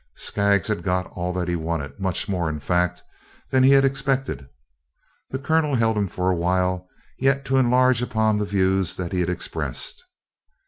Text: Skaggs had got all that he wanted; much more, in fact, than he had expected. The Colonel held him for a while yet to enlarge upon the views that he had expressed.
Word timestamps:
Skaggs 0.15 0.67
had 0.67 0.81
got 0.81 1.05
all 1.11 1.31
that 1.33 1.47
he 1.47 1.55
wanted; 1.55 1.99
much 1.99 2.27
more, 2.27 2.49
in 2.49 2.59
fact, 2.59 3.03
than 3.51 3.61
he 3.61 3.69
had 3.69 3.85
expected. 3.85 4.47
The 5.29 5.37
Colonel 5.37 5.75
held 5.75 5.95
him 5.95 6.07
for 6.07 6.31
a 6.31 6.35
while 6.35 6.87
yet 7.19 7.45
to 7.45 7.57
enlarge 7.57 8.01
upon 8.01 8.39
the 8.39 8.45
views 8.45 8.95
that 8.97 9.11
he 9.11 9.19
had 9.19 9.29
expressed. 9.29 10.03